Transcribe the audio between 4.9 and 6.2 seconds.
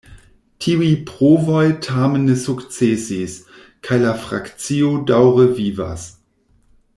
daŭre vivas.